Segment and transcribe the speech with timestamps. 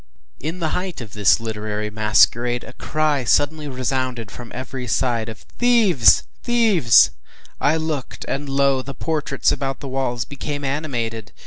[0.39, 5.45] In the height of this literary masquerade, a cry suddenly resounded from every side, of
[5.59, 6.23] “Thieves!
[6.41, 7.11] thieves!”
[7.59, 8.81] I looked, and lo!
[8.81, 11.31] the portraits about the walls became animated!